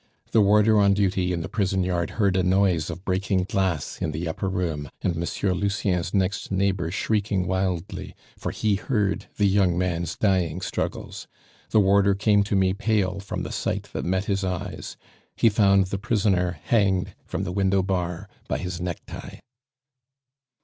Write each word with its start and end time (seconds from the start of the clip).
The 0.31 0.41
warder 0.41 0.79
on 0.79 0.95
duty 0.95 1.31
in 1.31 1.41
the 1.41 1.47
prison 1.47 1.83
yard 1.83 2.09
heard 2.17 2.35
a 2.35 2.41
noise 2.41 2.89
of 2.89 3.05
breaking 3.05 3.43
glass 3.43 3.99
in 4.01 4.09
the 4.13 4.27
upper 4.27 4.49
room, 4.49 4.89
and 5.03 5.15
Monsieur 5.15 5.53
Lucien's 5.53 6.11
next 6.11 6.51
neighbor 6.51 6.89
shrieking 6.89 7.45
wildly, 7.45 8.15
for 8.35 8.49
he 8.51 8.77
heard 8.77 9.27
the 9.37 9.45
young 9.45 9.77
man's 9.77 10.17
dying 10.17 10.59
struggles. 10.61 11.27
The 11.69 11.79
warder 11.79 12.15
came 12.15 12.43
to 12.45 12.55
me 12.55 12.73
pale 12.73 13.19
from 13.19 13.43
the 13.43 13.51
sight 13.51 13.89
that 13.93 14.03
met 14.03 14.25
his 14.25 14.43
eyes. 14.43 14.97
He 15.35 15.49
found 15.49 15.85
the 15.85 15.99
prisoner 15.99 16.59
hanged 16.63 17.13
from 17.27 17.43
the 17.43 17.51
window 17.53 17.83
bar 17.83 18.27
by 18.47 18.57
his 18.57 18.81
necktie." 18.81 19.37